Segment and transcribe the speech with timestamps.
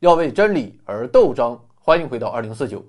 [0.00, 1.58] 要为真理而斗争。
[1.78, 2.82] 欢迎回到二零四九，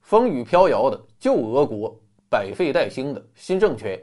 [0.00, 4.00] 风雨飘摇的旧俄国，百废待兴的新政权，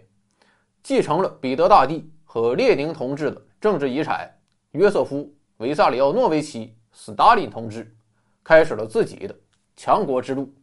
[0.83, 4.29] 继承了彼得大帝和列宁同志的政治遗产。
[4.71, 5.19] 约瑟夫·
[5.57, 7.96] 维萨里奥诺维奇·斯大林同志
[8.43, 9.33] 开始了自己的
[9.78, 10.53] 强国之路。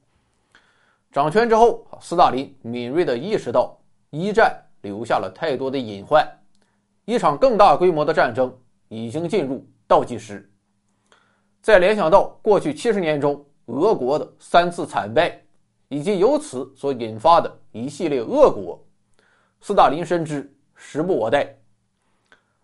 [1.11, 3.75] 掌权之后，斯大林敏锐地意识到
[4.11, 6.23] 一战留下了太多的隐患，
[7.07, 8.55] 一场更大规模的战争
[8.89, 10.52] 已经进入倒计时。
[11.63, 15.41] 再联想到过去七十年中俄国的三次惨败，
[15.89, 18.85] 以及由此所引发的一系列恶果，
[19.61, 21.57] 斯大林深知时不我待。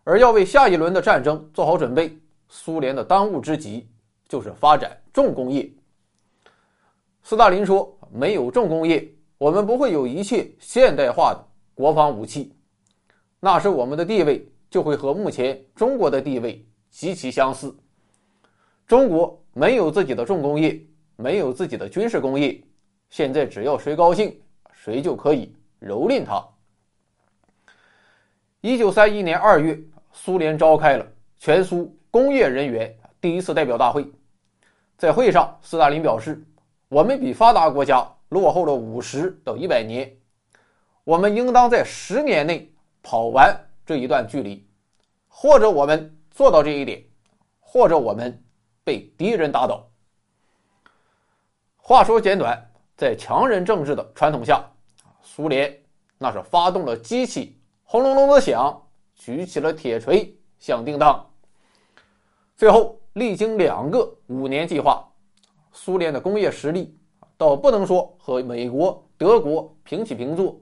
[0.02, 3.88] 而要为下一轮的战争做好准备，苏联的当务之急
[4.26, 5.70] 就是发展重工业。
[7.22, 12.52] 斯大林说：“没有重工业，我们不会有一切现代化的国防武器，
[13.38, 17.72] 那时我们的地位就会和目前中国的地位极其相似。”
[18.88, 20.80] 中国没有自己的重工业，
[21.16, 22.58] 没有自己的军事工业。
[23.10, 24.34] 现在只要谁高兴，
[24.72, 26.42] 谁就可以蹂躏他。
[28.62, 29.78] 一九三一年二月，
[30.10, 31.06] 苏联召开了
[31.38, 34.10] 全苏工业人员第一次代表大会。
[34.96, 36.42] 在会上，斯大林表示
[36.88, 40.10] ：“我们比发达国家落后了五十到一百年，
[41.04, 42.72] 我们应当在十年内
[43.02, 44.66] 跑完这一段距离，
[45.28, 47.04] 或者我们做到这一点，
[47.60, 48.42] 或者我们。”
[48.88, 49.86] 被敌人打倒。
[51.76, 52.58] 话说简短，
[52.96, 54.64] 在强人政治的传统下，
[55.20, 55.78] 苏联
[56.16, 58.82] 那是发动了机器，轰隆隆的响，
[59.14, 61.22] 举起了铁锤，响叮当。
[62.56, 65.06] 最后历经两个五年计划，
[65.70, 66.98] 苏联的工业实力
[67.36, 70.58] 倒不能说和美国、德国平起平坐，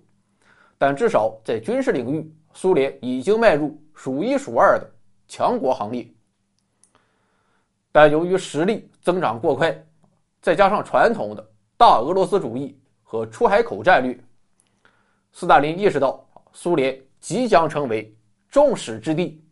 [0.77, 4.91] 但至少在军事领域，苏联已经迈入数一数二的
[5.29, 6.13] 强国行列。
[7.97, 9.75] 但由于实力增长过快，
[10.43, 14.15] 再加上传统的大俄罗斯主义和出海口战略，
[15.33, 18.15] 斯大林意识到苏联即将成为
[18.51, 19.43] 众矢之的。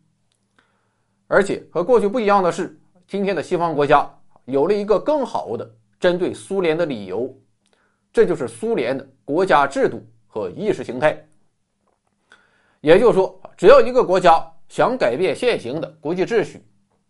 [1.25, 4.07] 而且和过去不一样的是，今天的西方国家
[4.45, 5.67] 有了一个更好的
[5.99, 7.35] 针对苏联的理由，
[8.13, 11.19] 这就是苏联的国家制度和意识形态。
[12.79, 16.63] 也就是说，只要一个国家想改变现行的国际秩序，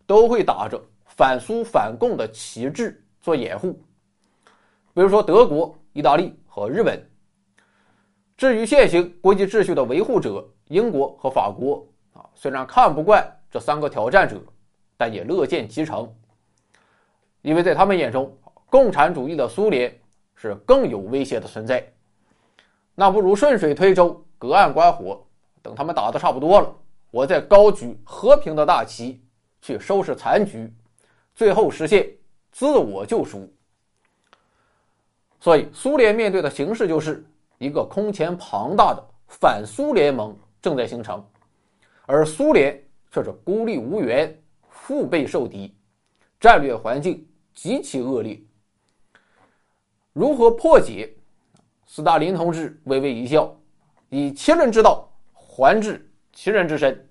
[0.06, 0.82] 都会打着。
[1.16, 3.72] 反苏反共的旗帜做掩护，
[4.92, 7.02] 比如说德国、意大利和日本。
[8.36, 14.38] 至于现行国际秩序的维护者英国和法国啊，虽然看不惯这三个挑战者，
[14.98, 16.14] 但也乐见其成，
[17.40, 18.36] 因为在他们眼中，
[18.68, 19.98] 共产主义的苏联
[20.34, 21.82] 是更有威胁的存在。
[22.94, 25.26] 那不如顺水推舟，隔岸观火，
[25.62, 26.76] 等他们打得差不多了，
[27.10, 29.24] 我再高举和平的大旗
[29.62, 30.70] 去收拾残局。
[31.36, 32.10] 最后实现
[32.50, 33.46] 自我救赎，
[35.38, 37.22] 所以苏联面对的形势就是
[37.58, 41.22] 一个空前庞大的反苏联盟正在形成，
[42.06, 42.82] 而苏联
[43.12, 44.34] 却是孤立无援、
[44.70, 45.76] 腹背受敌，
[46.40, 48.40] 战略环境极其恶劣。
[50.14, 51.14] 如何破解？
[51.84, 53.54] 斯大林同志微微一笑，
[54.08, 57.08] 以其人之道还治其人之身。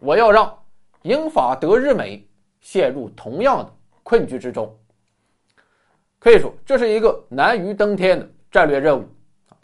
[0.00, 0.54] 我要让
[1.00, 2.28] 英法德日美。
[2.62, 3.70] 陷入同样的
[4.02, 4.74] 困局之中，
[6.18, 9.04] 可以说这是一个难于登天的战略任务，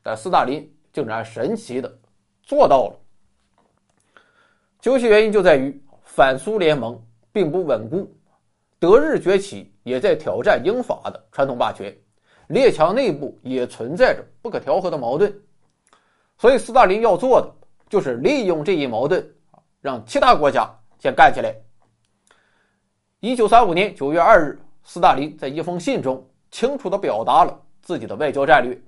[0.02, 1.98] 但斯大林竟然神奇的
[2.42, 3.00] 做到了。
[4.80, 7.00] 究其原因，就在于反苏联盟
[7.32, 8.12] 并不稳固，
[8.78, 11.96] 德日崛起也在挑战英法的传统霸权，
[12.48, 15.32] 列强内部也存在着不可调和的矛盾，
[16.36, 17.52] 所以斯大林要做的
[17.88, 19.24] 就是利用这一矛盾，
[19.80, 21.54] 让其他国家先干起来。
[23.20, 28.80] 一九三五年九月二日，斯大林在一封信中清楚地表达了自己的外交战略。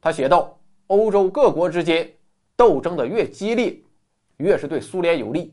[0.00, 2.12] 他写道：“欧洲各国之间
[2.56, 3.80] 斗争的越激烈，
[4.38, 5.52] 越是对苏联有利；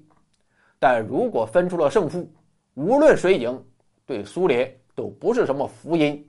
[0.79, 2.27] 但如果分出了胜负，
[2.73, 3.63] 无论谁赢，
[4.03, 6.27] 对苏联都不是什么福音。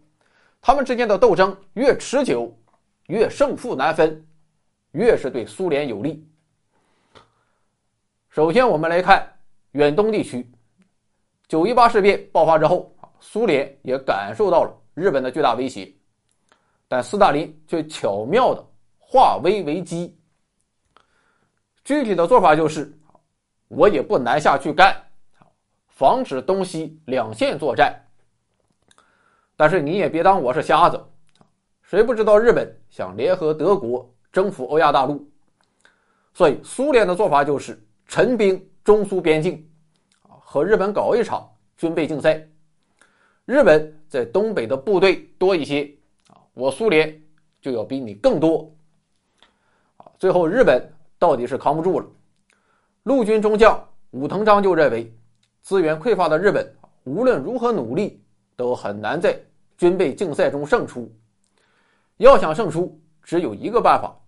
[0.60, 2.54] 他们之间的斗争越持久，
[3.06, 4.22] 越胜负难分，
[4.90, 6.22] 越是对苏联有利。”
[8.28, 9.26] 首先，我们来看
[9.70, 10.46] 远东地区。
[11.48, 15.94] 九一八事变爆发之后，苏联也感受到了日本的巨大威胁，
[16.88, 18.66] 但斯大林却巧妙的
[18.98, 20.19] 化危为机。
[21.84, 22.93] 具体的做法就是，
[23.69, 25.00] 我也不南下去干，
[25.87, 27.94] 防止东西两线作战。
[29.56, 31.00] 但是你也别当我是瞎子，
[31.82, 35.25] 谁不知道日本想联合德国征服欧亚大陆？
[36.34, 39.64] 所以苏联的做法就是陈兵中苏边境。
[40.56, 42.43] 和日本搞一场军备竞赛。
[43.44, 45.82] 日本在东北的部队多一些
[46.29, 47.14] 啊，我苏联
[47.61, 48.75] 就要比你更多。
[50.19, 52.06] 最后日本到底是扛不住了。
[53.03, 55.14] 陆军中将武藤章就认为，
[55.61, 56.75] 资源匮乏的日本
[57.05, 58.25] 无论如何努力
[58.56, 59.38] 都很难在
[59.76, 61.14] 军备竞赛中胜出。
[62.17, 64.19] 要想胜出，只有一个办法，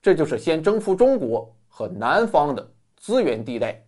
[0.00, 3.84] 这就是先征服中国和南方的资源地带。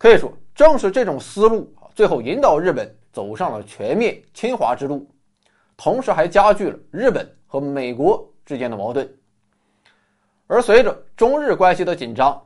[0.00, 1.70] 可以说，正是这种思路。
[1.94, 5.06] 最后引导日本走上了全面侵华之路，
[5.76, 9.06] 同时还加剧了日本和美国之间的矛盾。
[10.46, 12.42] 而随着中日关系的紧张，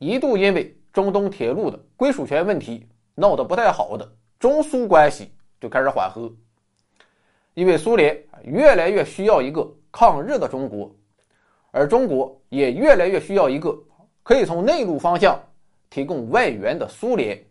[0.00, 4.10] 一度因为中东铁路的归属权问题闹得不太好的
[4.40, 5.30] 中苏关系
[5.60, 6.28] 就开始缓和，
[7.54, 10.92] 因为苏联越来越需要一个抗日的中国，
[11.70, 13.78] 而中国也越来越需要一个
[14.24, 15.40] 可以从内陆方向
[15.90, 17.42] 提供外援的苏联。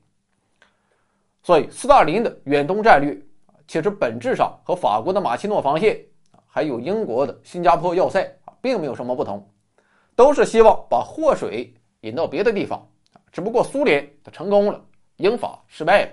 [1.44, 3.16] 所以，斯大林的远东战略
[3.68, 6.00] 其实本质上和法国的马奇诺防线，
[6.48, 8.28] 还有英国的新加坡要塞，
[8.62, 9.48] 并没有什么不同，
[10.16, 12.88] 都是希望把祸水引到别的地方
[13.32, 14.84] 只不过苏联它成功了，
[15.18, 16.12] 英法失败了。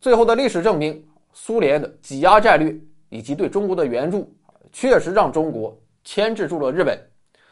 [0.00, 4.32] 最后的历史证明，苏联的挤压战略以及对中国的援助，
[4.70, 7.00] 确实让中国牵制住了日本，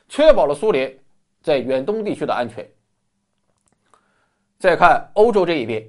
[0.08, 0.96] 确保了苏联
[1.42, 2.64] 在远东地区的安全。
[4.64, 5.86] 再看欧洲这一边。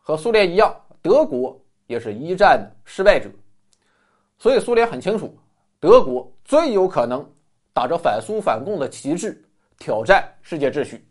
[0.00, 3.28] 和苏联一样，德国也是一战的失败者，
[4.38, 5.36] 所以苏联很清楚，
[5.78, 7.30] 德国最有可能
[7.74, 9.44] 打着反苏反共的旗帜
[9.78, 11.06] 挑战世界秩序。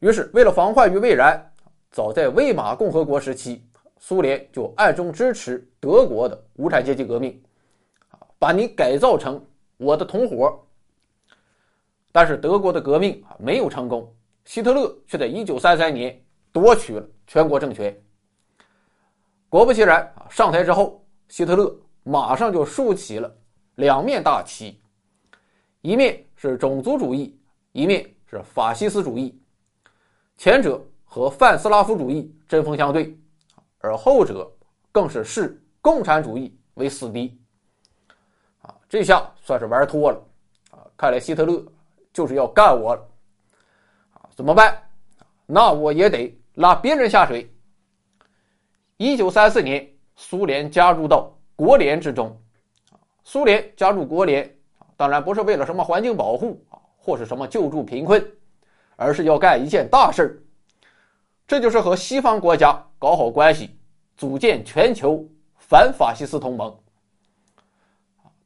[0.00, 1.42] 于是，为了防患于未然，
[1.90, 3.64] 早在魏玛共和国时期，
[3.98, 7.42] 苏联就暗中支持德国的无产阶级革命，
[8.38, 9.42] 把你改造成
[9.78, 10.62] 我的同伙。
[12.12, 14.14] 但是，德国的革命没有成功，
[14.44, 17.06] 希特勒却在1933年夺取了。
[17.26, 17.98] 全国政权，
[19.48, 20.28] 果不其然啊！
[20.28, 23.34] 上台之后，希特勒马上就竖起了
[23.76, 24.78] 两面大旗，
[25.80, 27.34] 一面是种族主义，
[27.72, 29.40] 一面是法西斯主义。
[30.36, 33.18] 前者和泛斯拉夫主义针锋相对，
[33.78, 34.52] 而后者
[34.92, 37.40] 更是视共产主义为死敌。
[38.60, 40.22] 啊，这下算是玩脱了
[40.72, 40.84] 啊！
[40.94, 41.64] 看来希特勒
[42.12, 43.08] 就是要干我了！
[44.34, 44.76] 怎么办？
[45.46, 46.34] 那我也得。
[46.54, 47.52] 拉别人下水。
[48.96, 52.40] 一九三四年，苏联加入到国联之中。
[53.24, 54.56] 苏联加入国联，
[54.96, 56.64] 当然不是为了什么环境保护，
[56.96, 58.24] 或是什么救助贫困，
[58.94, 60.40] 而是要干一件大事。
[61.44, 63.76] 这就是和西方国家搞好关系，
[64.16, 65.26] 组建全球
[65.58, 66.72] 反法西斯同盟。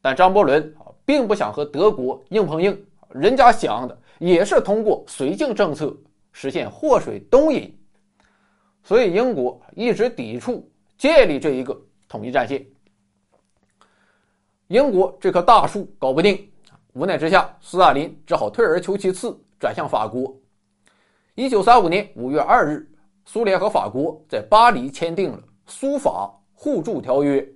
[0.00, 5.97] 但张伯伦啊，并不想和德国硬碰硬，人家想的也是通过绥靖政策
[6.32, 7.75] 实现祸水东引。
[8.82, 11.79] 所以，英国一直抵触建立这一个
[12.09, 12.65] 统一战线。
[14.69, 16.50] 英国这棵大树搞不定，
[16.94, 20.35] 无奈之下，斯大林只好退而求其次，转向法国。
[21.35, 22.91] 一九三五年五月二日，
[23.25, 27.47] 苏联和法国在巴黎签订了苏法互助条约。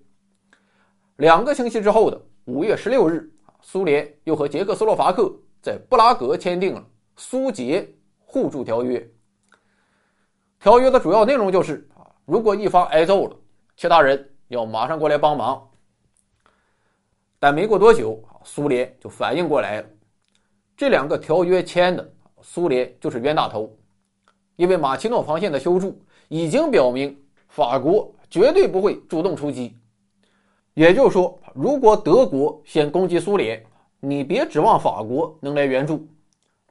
[1.16, 3.30] 两个星期之后的五月十六日，
[3.60, 6.84] 苏联又和捷克斯洛伐克在布拉格签订了
[7.16, 7.88] 苏捷
[8.18, 9.08] 互助条约。
[10.58, 13.36] 条约的主要内容就是啊，如果一方挨揍了，
[13.76, 15.68] 其他人要马上过来帮忙。
[17.38, 19.88] 但没过多久，苏联就反应过来了，
[20.76, 23.76] 这两个条约签的，苏联就是冤大头，
[24.56, 27.16] 因为马奇诺防线的修筑已经表明，
[27.48, 29.76] 法国绝对不会主动出击。
[30.74, 33.64] 也就是说，如果德国先攻击苏联，
[34.04, 36.04] 你别指望法国能来援助。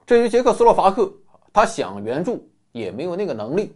[0.06, 1.10] 至于捷克斯洛伐克，
[1.54, 3.74] 他想援助也没有那个能力。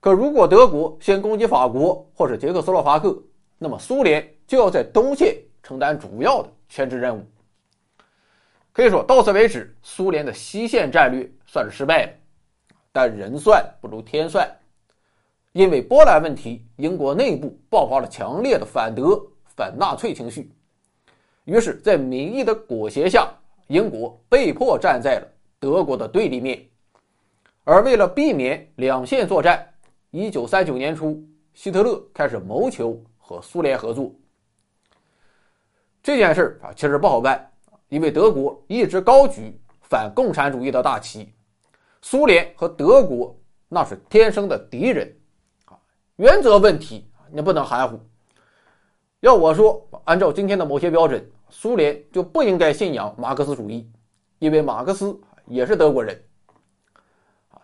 [0.00, 3.18] 可如果德国先攻击法国或者捷克斯洛伐克，
[3.56, 7.24] 那么苏联就要在东线承担主要的牵制任务。
[8.70, 12.12] 可以说到此为止，苏联的西线战略算是失败了。
[12.92, 14.46] 但人算不如天算，
[15.52, 19.18] 因为波兰问题，英国内部爆发了强烈的反德、
[19.56, 20.52] 反纳粹情绪。
[21.44, 23.28] 于是，在民意的裹挟下，
[23.66, 25.26] 英国被迫站在了
[25.58, 26.64] 德国的对立面。
[27.64, 29.66] 而为了避免两线作战，
[30.10, 31.20] 一九三九年初，
[31.52, 34.12] 希特勒开始谋求和苏联合作。
[36.00, 37.50] 这件事啊，其实不好办，
[37.88, 41.32] 因为德国一直高举反共产主义的大旗，
[42.02, 43.36] 苏联和德国
[43.68, 45.12] 那是天生的敌人
[45.64, 45.78] 啊。
[46.16, 47.98] 原则问题你不能含糊。
[49.22, 53.88] 要我说，按照今天的某些标准，苏联就不应该信仰马克思主义，
[54.40, 56.20] 因为马克思也是德国人。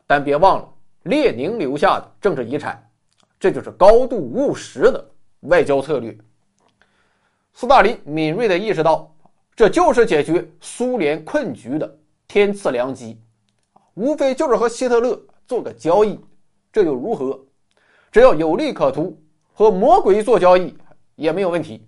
[0.07, 0.69] 但别忘了。
[1.03, 2.81] 列宁留下的政治遗产，
[3.41, 5.05] 这就是高度务实的
[5.41, 6.17] 外交策略。
[7.55, 9.13] 斯大林敏锐地意识到，
[9.57, 11.99] 这就是解决苏联困局的
[12.29, 13.19] 天赐良机，
[13.95, 16.21] 无非就是和希特勒做个交易，
[16.73, 17.41] 这又如何？
[18.13, 19.19] 只要有利可图，
[19.55, 20.77] 和魔鬼做交易
[21.19, 21.87] 也没有问题。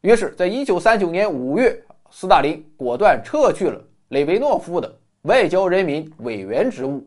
[0.00, 1.78] 于是，在一九三九年五月，
[2.10, 7.06] 斯大林果断撤去了雷维诺夫的外交人民委员职务，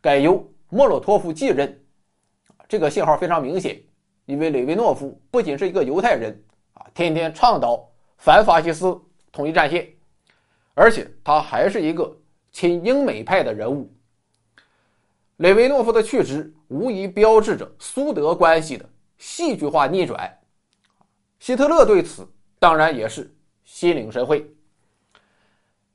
[0.00, 1.80] 改由莫洛托夫继任。
[2.68, 3.80] 这个信号非常明显。
[4.26, 7.86] 因为雷维诺夫不仅是一个犹太人啊，天天倡导
[8.16, 8.98] 反法西斯
[9.30, 9.86] 统一战线，
[10.72, 12.10] 而且他还是一个
[12.50, 13.92] 亲英美派的人物。
[15.36, 18.88] 雷维诺夫的去职无疑标志着苏德关系的
[19.24, 20.38] 戏剧化逆转。
[21.38, 22.28] 希特勒对此
[22.58, 24.54] 当然也是心领神会。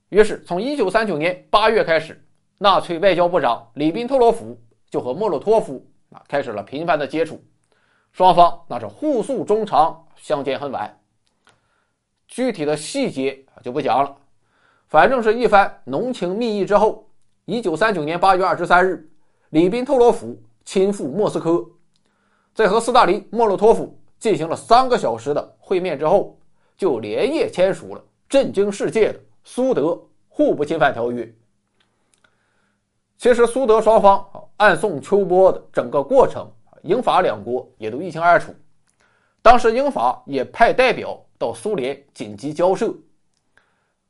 [0.09, 2.19] 于是，从1939年8月开始，
[2.57, 4.59] 纳粹外交部长里宾特洛夫
[4.89, 7.39] 就和莫洛托夫啊开始了频繁的接触。
[8.12, 11.00] 双方那是互诉衷肠，相见恨晚。
[12.27, 14.17] 具体的细节就不讲了，
[14.88, 17.07] 反正是一番浓情蜜意之后，
[17.45, 19.07] 一九三九年八月二十三日，
[19.50, 21.63] 里宾特洛夫亲赴莫斯科，
[22.59, 26.37] 在和斯大林、莫洛托夫进行了三个小时的会面之后，
[26.75, 29.97] 就连夜签署了震惊世界的苏德
[30.27, 31.33] 互不侵犯条约。
[33.17, 36.45] 其实，苏德双方暗送秋波的整个过程。
[36.81, 38.53] 英法两国也都一清二楚，
[39.41, 42.93] 当时英法也派代表到苏联紧急交涉，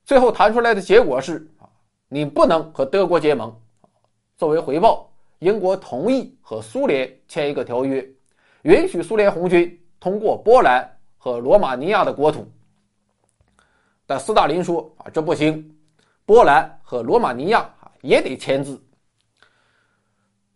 [0.03, 1.69] 最后谈出来的结果是啊，
[2.07, 3.55] 你不能和德国结盟，
[4.37, 8.03] 作为回报，英国同意和苏联签一个条约，
[8.63, 12.45] 允许苏联红军通过波兰和罗马尼亚的国土，
[14.05, 15.77] 但斯大林说啊，这不行，
[16.25, 18.81] 波兰和罗马尼亚也得签字，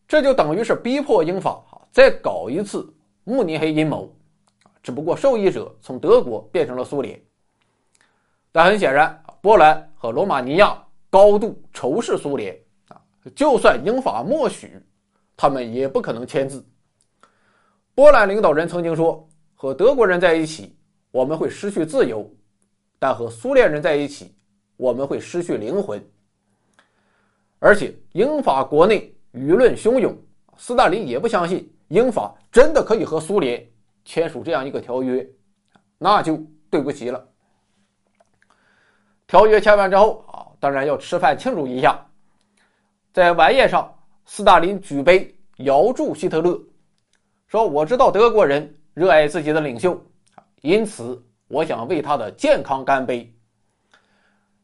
[0.07, 1.63] 这就等于是逼迫英法。
[1.91, 2.91] 再搞一次
[3.23, 4.11] 慕尼黑阴谋，
[4.81, 7.21] 只不过受益者从德国变成了苏联。
[8.51, 10.75] 但很显然，波兰和罗马尼亚
[11.09, 12.99] 高度仇视苏联啊，
[13.35, 14.81] 就算英法默许，
[15.37, 16.65] 他们也不可能签字。
[17.95, 20.75] 波兰领导人曾经说：“和德国人在一起，
[21.11, 22.23] 我们会失去自由；
[22.97, 24.33] 但和苏联人在一起，
[24.77, 26.03] 我们会失去灵魂。”
[27.59, 30.17] 而且，英法国内舆论汹涌，
[30.57, 31.69] 斯大林也不相信。
[31.89, 33.63] 英法真的可以和苏联
[34.03, 35.25] 签署这样一个条约，
[35.99, 37.23] 那就对不起了。
[39.27, 42.03] 条约签完之后啊，当然要吃饭庆祝一下。
[43.11, 43.93] 在晚宴上，
[44.25, 46.59] 斯大林举杯遥祝希特勒，
[47.53, 50.03] 说：“我知道德国人热爱自己的领袖，
[50.61, 53.31] 因此我想为他的健康干杯。”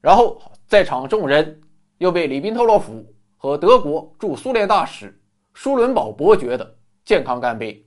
[0.01, 1.62] 然后，在场众人
[2.00, 3.05] 又为里宾特洛甫
[3.38, 5.15] 和德国驻苏联大使
[5.53, 6.75] 舒伦堡伯爵的。
[7.05, 7.86] 健康干杯！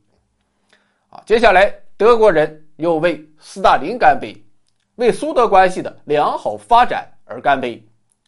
[1.10, 4.36] 啊，接下来德国人又为斯大林干杯，
[4.94, 7.84] 为苏德关系的良好发展而干杯，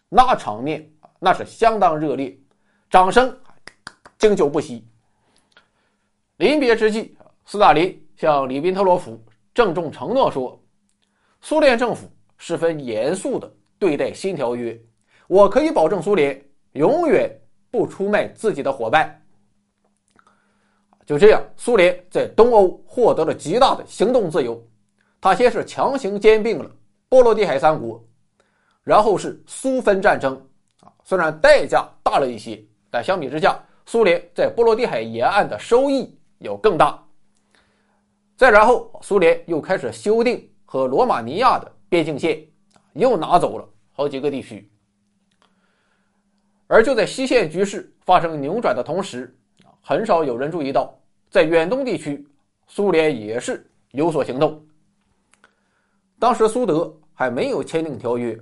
[0.09, 0.89] 那场面
[1.21, 2.37] 那是相当热烈，
[2.91, 3.33] 掌声
[4.19, 4.85] 经久不息。
[6.39, 9.23] 临别之际，斯大林向里宾特罗夫
[9.55, 10.61] 郑重承诺说
[11.41, 13.49] ：“苏联政府十分严肃地
[13.79, 14.77] 对待新条约，
[15.29, 17.31] 我可以保证苏联永远
[17.71, 19.21] 不出卖自己的伙伴。”
[21.07, 24.61] 就这样，苏联在东欧获得了极大的行动自由。
[25.21, 26.71] 他先是强行兼并了
[27.09, 28.03] 波罗的海三国，
[28.83, 30.35] 然后是苏芬战争。
[30.81, 32.61] 啊，虽然代价大了一些，
[32.91, 37.03] 但相比之下，苏联在波罗的海沿岸的收益要更大。
[38.37, 42.45] 再然后，苏联又开始修订和罗马尼亚的边境线，
[42.95, 44.71] 又拿走了好几个地区。
[46.67, 49.37] 而就在西线局势发生扭转的同时，
[49.81, 50.99] 很少有人注意到，
[51.31, 52.27] 在远东地区，
[52.67, 54.61] 苏联也是有所行动。
[56.19, 58.37] 当时苏德还没有签订条约，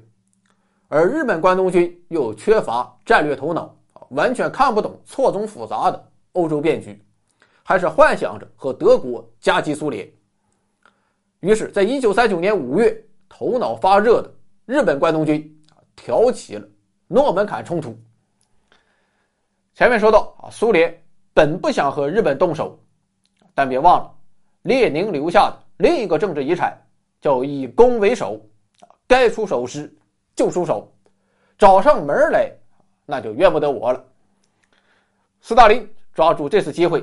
[0.89, 3.77] 而日本关东军又缺乏战略头脑，
[4.11, 7.05] 完全看不懂错综复杂的欧洲变局，
[7.63, 10.11] 还是幻想着和德国夹击苏联。
[11.41, 14.33] 于是，在一九三九年五月，头脑发热的
[14.67, 15.63] 日本关东军
[15.97, 16.69] 挑起了
[17.09, 17.97] 诺门坎冲突。
[19.75, 20.99] 前面说到啊，苏联。
[21.35, 22.79] 本不想和日本动手，
[23.55, 24.15] 但别忘了，
[24.65, 26.79] 列宁留下的另一个政治遗产
[27.23, 28.39] 叫以攻为守，
[29.07, 29.91] 该出手时
[30.37, 30.93] 就出手，
[31.57, 32.53] 找上门来
[33.07, 34.05] 那就怨不得我了。
[35.41, 37.03] 斯大林抓住这次机会，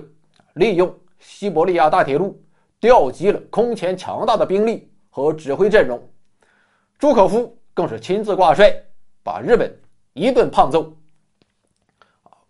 [0.59, 2.37] 利用西伯利亚大铁路
[2.81, 5.97] 调集了空前强大的兵力和指挥阵容，
[6.97, 8.73] 朱可夫更是亲自挂帅，
[9.23, 9.73] 把日本
[10.11, 10.93] 一顿胖揍。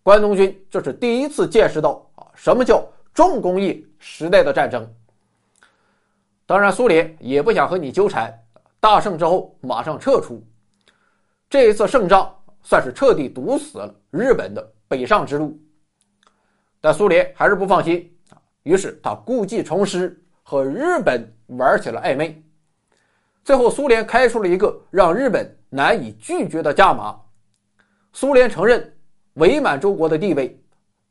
[0.01, 4.91] 关东军这是第一次见识到啊什么叫重工业时代的战争。
[6.47, 8.33] 当然，苏联也不想和你纠缠，
[8.79, 10.43] 大胜之后马上撤出。
[11.47, 15.55] 这一次胜仗算是彻底堵死了日本的北上之路。
[16.81, 22.41] 但苏联还是不放心啊，于是他故技重施，和日本玩起了暧昧。
[23.43, 27.19] 最后，苏联开出了一个让日本难以拒绝的价码：
[28.13, 28.93] 苏联承认
[29.33, 30.57] 伪满洲国的地位，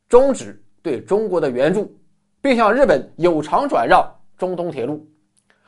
[0.07, 1.95] 终止对中国的援助，
[2.41, 4.03] 并向日本有偿转让
[4.37, 5.05] 中东铁路。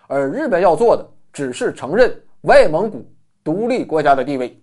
[0.08, 3.06] 而日本要做的只是承认外蒙古
[3.44, 4.62] 独立国家的地位。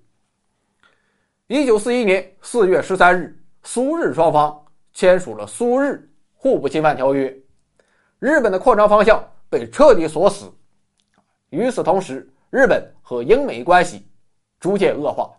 [1.47, 4.65] 一九四一年四月十三日，苏日双方。
[4.99, 7.33] 签署了苏日互不侵犯条约，
[8.19, 10.53] 日本的扩张方向被彻底锁死。
[11.51, 14.05] 与此同时，日本和英美关系
[14.59, 15.31] 逐渐恶化。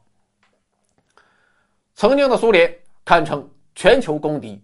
[1.94, 2.74] 曾经的苏联
[3.04, 4.64] 堪称全球公敌，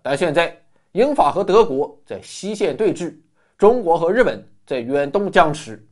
[0.00, 0.58] 但现在
[0.92, 3.14] 英法和德国在西线对峙，
[3.58, 5.86] 中国和日本在远东僵持，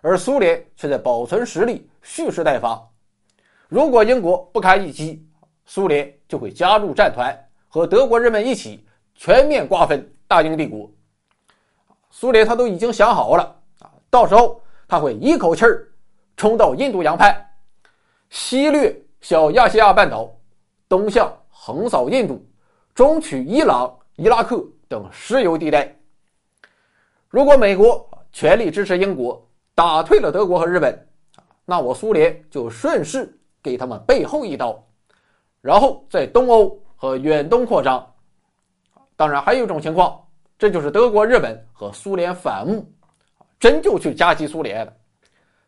[0.00, 2.82] 而苏联却在保存实力，蓄势待发。
[3.68, 5.28] 如果英国不堪一击，
[5.66, 7.38] 苏联就会加入战团。
[7.74, 10.88] 和德国人们一起全面瓜分大英帝国，
[12.08, 13.42] 苏联他都已经想好了
[13.80, 15.84] 啊，到时候他会一口气儿
[16.36, 17.36] 冲到印度洋畔，
[18.30, 20.32] 西掠小亚细亚半岛，
[20.88, 22.46] 东向横扫印度，
[22.94, 25.92] 中取伊朗、伊拉克等石油地带。
[27.28, 31.08] 如果美国全力支持英国，打退了德国和日本，
[31.64, 34.80] 那我苏联就顺势给他们背后一刀，
[35.60, 36.80] 然后在东欧。
[37.04, 38.02] 和远东扩张，
[39.14, 40.18] 当然还有一种情况，
[40.58, 42.90] 这就是德国、日本和苏联反目，
[43.60, 44.92] 真就去夹击苏联了，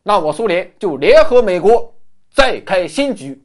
[0.01, 1.93] 那我苏联就联合美国
[2.31, 3.39] 再开新局。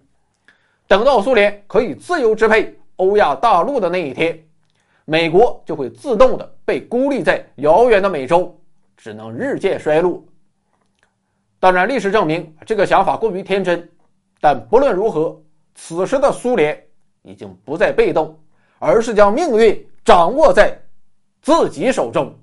[0.89, 4.43] 等到苏联可以自由支配欧亚大陆的那一天，
[5.05, 8.59] 美国就会自动的被孤立在遥远的美洲，
[8.97, 10.25] 只能日渐衰落。
[11.61, 13.87] 当然，历史证明这个想法过于天真，
[14.41, 15.39] 但不论如何，
[15.75, 16.83] 此时的苏联。
[17.23, 18.39] 已经不再被动，
[18.79, 20.81] 而是将命运掌握在
[21.41, 22.35] 自己手中。